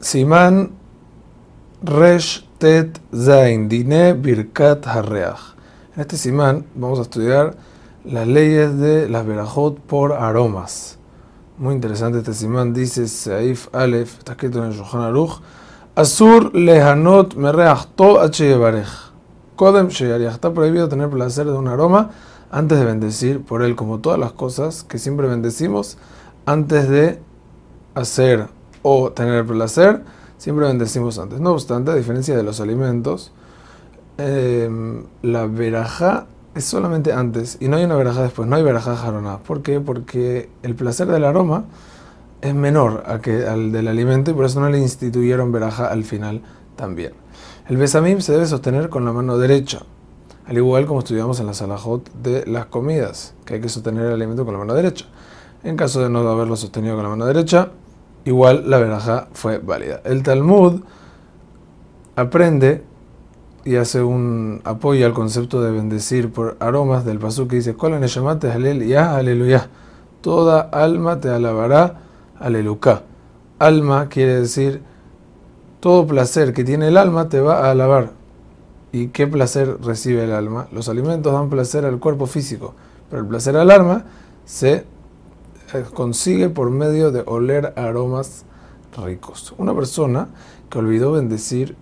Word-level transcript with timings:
Simán 0.00 0.72
Resh 1.82 2.46
Tet 2.58 3.00
Zain 3.14 3.68
Dine 3.68 4.12
Birkat 4.12 4.86
Harreach. 4.86 5.56
En 5.94 6.02
este 6.02 6.18
Simán 6.18 6.66
vamos 6.74 6.98
a 6.98 7.02
estudiar 7.02 7.56
las 8.04 8.26
leyes 8.26 8.78
de 8.78 9.08
las 9.08 9.26
verajot 9.26 9.80
por 9.80 10.12
aromas. 10.12 10.98
Muy 11.56 11.74
interesante 11.74 12.18
este 12.18 12.34
Simán, 12.34 12.74
dice 12.74 13.08
Saif 13.08 13.74
Aleph, 13.74 14.18
está 14.18 14.32
escrito 14.32 14.58
en 14.58 14.66
el 14.66 14.72
Shulchan 14.74 15.00
Aruch, 15.00 15.40
Asur 15.94 16.54
lehanot 16.54 17.34
mereach 17.34 17.86
to. 17.96 18.20
Kodem. 19.56 19.88
Está 19.88 20.52
prohibido 20.52 20.90
tener 20.90 21.08
placer 21.08 21.46
de 21.46 21.52
un 21.52 21.68
aroma 21.68 22.10
antes 22.50 22.78
de 22.78 22.84
bendecir 22.84 23.42
por 23.42 23.62
él, 23.62 23.74
como 23.74 24.00
todas 24.00 24.18
las 24.18 24.32
cosas 24.32 24.84
que 24.84 24.98
siempre 24.98 25.26
bendecimos 25.26 25.96
antes 26.44 26.90
de 26.90 27.18
hacer 27.94 28.54
o 28.88 29.10
tener 29.10 29.44
placer, 29.44 30.04
siempre 30.38 30.64
bendecimos 30.64 31.18
antes. 31.18 31.40
No 31.40 31.50
obstante, 31.50 31.90
a 31.90 31.96
diferencia 31.96 32.36
de 32.36 32.44
los 32.44 32.60
alimentos, 32.60 33.32
em, 34.16 35.02
la 35.22 35.46
verajá 35.48 36.26
es 36.54 36.66
solamente 36.66 37.12
antes 37.12 37.58
y 37.58 37.66
no 37.66 37.78
hay 37.78 37.84
una 37.84 37.96
verajá 37.96 38.22
después, 38.22 38.48
no 38.48 38.54
hay 38.54 38.62
verajá 38.62 38.94
jaroná. 38.94 39.38
¿Por 39.38 39.62
qué? 39.62 39.80
Porque 39.80 40.50
el 40.62 40.76
placer 40.76 41.08
del 41.08 41.24
aroma 41.24 41.64
es 42.42 42.54
menor 42.54 43.02
a 43.08 43.20
que, 43.20 43.44
al 43.44 43.72
del 43.72 43.88
alimento 43.88 44.30
y 44.30 44.34
por 44.34 44.44
eso 44.44 44.60
no 44.60 44.70
le 44.70 44.78
instituyeron 44.78 45.50
verajá 45.50 45.88
al 45.88 46.04
final 46.04 46.42
también. 46.76 47.10
El 47.68 47.78
besamim 47.78 48.20
se 48.20 48.34
debe 48.34 48.46
sostener 48.46 48.88
con 48.88 49.04
la 49.04 49.12
mano 49.12 49.36
derecha, 49.36 49.80
al 50.46 50.56
igual 50.56 50.86
como 50.86 51.00
estudiamos 51.00 51.40
en 51.40 51.46
la 51.46 51.54
salahot 51.54 52.08
de 52.22 52.46
las 52.46 52.66
comidas, 52.66 53.34
que 53.44 53.54
hay 53.54 53.60
que 53.60 53.68
sostener 53.68 54.06
el 54.06 54.12
alimento 54.12 54.44
con 54.44 54.54
la 54.54 54.60
mano 54.60 54.74
derecha. 54.74 55.06
En 55.64 55.76
caso 55.76 56.00
de 56.00 56.08
no 56.08 56.20
haberlo 56.20 56.54
sostenido 56.54 56.94
con 56.94 57.02
la 57.02 57.10
mano 57.10 57.26
derecha, 57.26 57.72
igual 58.26 58.68
la 58.68 58.78
verajá 58.78 59.28
fue 59.32 59.58
válida. 59.58 60.02
El 60.04 60.22
Talmud 60.22 60.82
aprende 62.16 62.82
y 63.64 63.76
hace 63.76 64.02
un 64.02 64.60
apoyo 64.64 65.06
al 65.06 65.14
concepto 65.14 65.62
de 65.62 65.70
bendecir 65.70 66.30
por 66.30 66.56
aromas 66.60 67.04
del 67.04 67.18
pasú 67.18 67.48
que 67.48 67.56
dice, 67.56 67.74
ya 68.86 69.16
aleluya. 69.16 69.70
Toda 70.20 70.60
alma 70.60 71.20
te 71.20 71.30
alabará, 71.30 72.00
aleluya. 72.38 73.02
Alma 73.58 74.08
quiere 74.08 74.40
decir 74.40 74.82
todo 75.80 76.06
placer 76.06 76.52
que 76.52 76.64
tiene 76.64 76.88
el 76.88 76.96
alma 76.96 77.28
te 77.28 77.40
va 77.40 77.60
a 77.60 77.70
alabar. 77.70 78.10
¿Y 78.90 79.08
qué 79.08 79.26
placer 79.26 79.78
recibe 79.82 80.24
el 80.24 80.32
alma? 80.32 80.66
Los 80.72 80.88
alimentos 80.88 81.32
dan 81.32 81.48
placer 81.48 81.84
al 81.84 82.00
cuerpo 82.00 82.26
físico, 82.26 82.74
pero 83.08 83.22
el 83.22 83.28
placer 83.28 83.56
al 83.56 83.70
alma 83.70 84.04
se 84.44 84.84
consigue 85.94 86.48
por 86.48 86.70
medio 86.70 87.10
de 87.10 87.22
oler 87.26 87.72
aromas 87.76 88.44
ricos. 89.04 89.54
Una 89.58 89.74
persona 89.74 90.28
que 90.70 90.78
olvidó 90.78 91.12
bendecir 91.12 91.76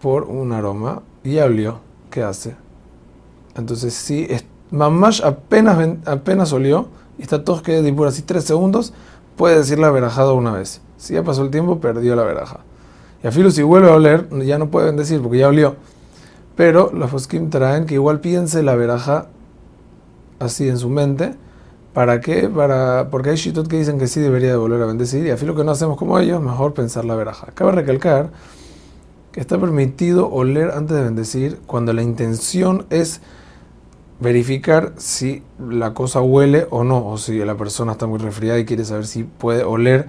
por 0.00 0.24
un 0.24 0.52
aroma 0.52 1.02
y 1.24 1.38
olió, 1.38 1.80
¿qué 2.10 2.22
hace? 2.22 2.56
Entonces, 3.56 3.94
si 3.94 4.28
mamás 4.70 5.20
apenas, 5.20 5.78
apenas 6.06 6.52
olió 6.52 6.88
y 7.18 7.22
está 7.22 7.44
todo 7.44 7.62
que 7.62 7.82
de 7.82 8.06
así 8.06 8.22
tres 8.22 8.44
segundos, 8.44 8.92
puede 9.36 9.56
decir 9.58 9.78
la 9.78 9.90
verajada 9.90 10.32
una 10.32 10.52
vez. 10.52 10.80
Si 10.96 11.14
ya 11.14 11.22
pasó 11.22 11.42
el 11.42 11.50
tiempo, 11.50 11.80
perdió 11.80 12.14
la 12.14 12.24
veraja. 12.24 12.60
Y 13.22 13.26
a 13.26 13.32
Filo, 13.32 13.50
si 13.50 13.62
vuelve 13.62 13.90
a 13.90 13.94
oler, 13.94 14.28
ya 14.44 14.58
no 14.58 14.70
puede 14.70 14.86
bendecir 14.86 15.20
porque 15.20 15.38
ya 15.38 15.48
olió. 15.48 15.76
Pero 16.56 16.90
los 16.92 17.10
Foskim 17.10 17.50
traen 17.50 17.86
que 17.86 17.94
igual 17.94 18.20
piense 18.20 18.62
la 18.62 18.74
veraja 18.74 19.26
así 20.38 20.68
en 20.68 20.78
su 20.78 20.88
mente. 20.88 21.34
¿Para 21.98 22.20
qué? 22.20 22.48
Para, 22.48 23.08
porque 23.10 23.30
hay 23.30 23.36
shitot 23.36 23.66
que 23.66 23.76
dicen 23.76 23.98
que 23.98 24.06
sí 24.06 24.20
debería 24.20 24.50
de 24.50 24.56
volver 24.56 24.80
a 24.80 24.86
bendecir. 24.86 25.26
Y 25.26 25.30
a 25.30 25.36
Filo 25.36 25.56
que 25.56 25.64
no 25.64 25.72
hacemos 25.72 25.96
como 25.96 26.16
ellos, 26.20 26.40
mejor 26.40 26.72
pensar 26.72 27.04
la 27.04 27.16
veraja. 27.16 27.48
Cabe 27.54 27.72
recalcar 27.72 28.30
que 29.32 29.40
está 29.40 29.58
permitido 29.58 30.30
oler 30.30 30.70
antes 30.70 30.96
de 30.96 31.02
bendecir 31.02 31.58
cuando 31.66 31.92
la 31.92 32.02
intención 32.02 32.86
es 32.90 33.20
verificar 34.20 34.92
si 34.96 35.42
la 35.58 35.92
cosa 35.92 36.20
huele 36.20 36.68
o 36.70 36.84
no, 36.84 37.04
o 37.04 37.18
si 37.18 37.36
la 37.44 37.56
persona 37.56 37.90
está 37.90 38.06
muy 38.06 38.20
resfriada 38.20 38.60
y 38.60 38.64
quiere 38.64 38.84
saber 38.84 39.04
si 39.04 39.24
puede 39.24 39.64
oler 39.64 40.06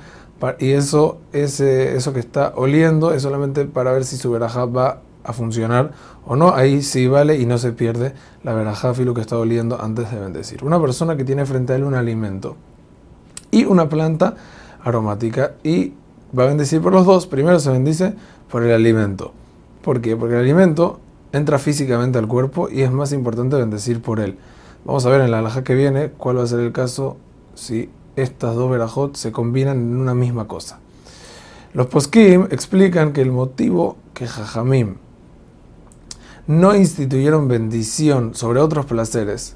y 0.60 0.74
eso, 0.74 1.18
ese, 1.34 1.96
eso 1.96 2.14
que 2.14 2.20
está 2.20 2.54
oliendo 2.56 3.14
es 3.14 3.24
solamente 3.24 3.66
para 3.66 3.92
ver 3.94 4.06
si 4.06 4.16
su 4.16 4.30
veraja 4.30 4.66
va 4.66 5.02
a 5.30 5.34
funcionar 5.34 5.92
o 6.26 6.36
no. 6.36 6.54
Ahí 6.54 6.82
sí 6.82 7.08
vale 7.08 7.38
y 7.38 7.46
no 7.46 7.58
se 7.58 7.72
pierde 7.72 8.14
la 8.44 8.54
verajá 8.54 8.94
filo 8.94 9.14
que 9.14 9.22
está 9.22 9.38
oliendo 9.38 9.82
antes 9.82 10.12
de 10.12 10.20
bendecir. 10.20 10.64
Una 10.64 10.82
persona 10.82 11.16
que 11.16 11.24
tiene 11.24 11.46
frente 11.46 11.74
a 11.74 11.76
él 11.76 11.84
un 11.84 11.96
alimento 11.96 12.56
y 13.52 13.66
una 13.66 13.90
planta 13.90 14.36
aromática 14.84 15.54
y 15.64 15.94
va 16.38 16.44
a 16.44 16.48
bendecir 16.48 16.82
por 16.82 16.94
los 16.94 17.06
dos. 17.06 17.28
Primero 17.28 17.60
se 17.60 17.72
bendice 17.72 18.14
por 18.50 18.64
el 18.64 18.72
alimento. 18.72 19.34
¿Por 19.84 20.02
qué? 20.02 20.16
Porque 20.16 20.36
el 20.36 20.42
alimento 20.42 21.00
entra 21.32 21.60
físicamente 21.60 22.18
al 22.18 22.28
cuerpo 22.28 22.70
y 22.70 22.82
es 22.82 22.92
más 22.92 23.12
importante 23.12 23.56
bendecir 23.56 24.02
por 24.02 24.20
él. 24.20 24.38
Vamos 24.86 25.06
a 25.06 25.10
ver 25.10 25.22
en 25.22 25.32
la 25.32 25.40
alhaja 25.40 25.64
que 25.64 25.76
viene 25.76 26.10
cuál 26.10 26.38
va 26.38 26.44
a 26.44 26.48
ser 26.48 26.60
el 26.60 26.72
caso 26.72 27.18
si 27.54 27.90
estas 28.16 28.56
dos 28.56 28.70
verajot 28.72 29.16
se 29.16 29.32
combinan 29.32 29.78
en 29.78 29.98
una 29.98 30.14
misma 30.14 30.48
cosa. 30.48 30.80
Los 31.74 31.86
poskim 31.88 32.48
explican 32.50 33.14
que 33.14 33.22
el 33.22 33.32
motivo 33.32 33.98
que 34.14 34.26
Jajamim 34.26 34.96
no 36.50 36.76
instituyeron 36.76 37.48
bendición 37.48 38.34
sobre 38.34 38.60
otros 38.60 38.88
placeres, 38.88 39.56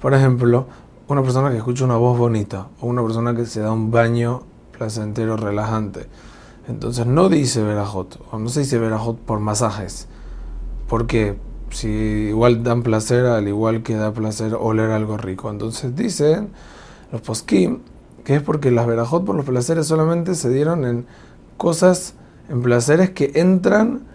por 0.00 0.14
ejemplo, 0.14 0.68
una 1.06 1.22
persona 1.22 1.50
que 1.50 1.58
escucha 1.58 1.84
una 1.84 1.98
voz 1.98 2.16
bonita 2.16 2.68
o 2.80 2.86
una 2.86 3.02
persona 3.02 3.36
que 3.36 3.44
se 3.44 3.60
da 3.60 3.70
un 3.72 3.90
baño 3.90 4.44
placentero, 4.72 5.36
relajante, 5.36 6.06
entonces 6.66 7.04
no 7.04 7.28
dice 7.28 7.62
verajot, 7.62 8.18
o 8.32 8.38
no 8.38 8.48
se 8.48 8.60
dice 8.60 8.78
verajot 8.78 9.18
por 9.18 9.38
masajes, 9.38 10.08
porque 10.88 11.36
si 11.68 11.88
igual 11.88 12.62
dan 12.62 12.82
placer, 12.84 13.26
al 13.26 13.46
igual 13.46 13.82
que 13.82 13.96
da 13.96 14.14
placer 14.14 14.54
oler 14.58 14.92
algo 14.92 15.18
rico. 15.18 15.50
Entonces 15.50 15.94
dicen 15.94 16.48
los 17.12 17.20
poskim 17.20 17.80
que 18.24 18.36
es 18.36 18.42
porque 18.42 18.70
las 18.70 18.86
verajot 18.86 19.26
por 19.26 19.34
los 19.34 19.44
placeres 19.44 19.86
solamente 19.86 20.34
se 20.34 20.48
dieron 20.48 20.86
en 20.86 21.04
cosas, 21.58 22.14
en 22.48 22.62
placeres 22.62 23.10
que 23.10 23.32
entran 23.34 24.08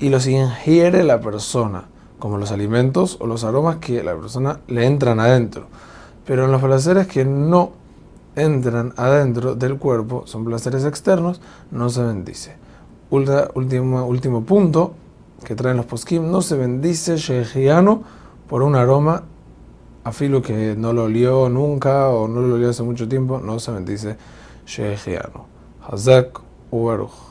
y 0.00 0.08
los 0.08 0.26
ingiere 0.26 1.04
la 1.04 1.20
persona, 1.20 1.84
como 2.18 2.38
los 2.38 2.50
alimentos 2.50 3.18
o 3.20 3.26
los 3.26 3.44
aromas 3.44 3.76
que 3.76 4.02
la 4.02 4.16
persona 4.16 4.60
le 4.66 4.86
entran 4.86 5.20
adentro. 5.20 5.66
Pero 6.26 6.46
en 6.46 6.52
los 6.52 6.62
placeres 6.62 7.06
que 7.06 7.24
no 7.24 7.72
entran 8.34 8.94
adentro 8.96 9.54
del 9.54 9.76
cuerpo, 9.76 10.22
son 10.26 10.44
placeres 10.44 10.84
externos, 10.84 11.40
no 11.70 11.90
se 11.90 12.02
bendice. 12.02 12.56
último, 13.10 14.42
punto 14.44 14.94
que 15.44 15.54
traen 15.54 15.76
los 15.76 15.86
poskim, 15.86 16.30
no 16.30 16.42
se 16.42 16.56
bendice 16.56 17.16
shejiano 17.16 18.02
por 18.48 18.62
un 18.62 18.76
aroma 18.76 19.24
afilo 20.02 20.40
que 20.40 20.74
no 20.76 20.92
lo 20.92 21.04
olió 21.04 21.48
nunca 21.48 22.08
o 22.08 22.26
no 22.26 22.40
lo 22.40 22.54
olió 22.54 22.70
hace 22.70 22.82
mucho 22.82 23.06
tiempo, 23.06 23.38
no 23.38 23.60
se 23.60 23.70
bendice 23.70 24.16
Sheikhiano. 24.66 25.46
Hazak 25.82 26.40
Ubaruch. 26.70 27.29